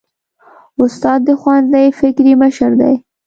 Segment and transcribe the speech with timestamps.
[0.83, 2.93] استاد د ښوونځي فکري مشر دی.